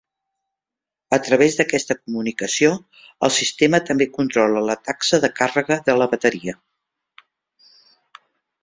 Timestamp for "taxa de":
4.89-5.33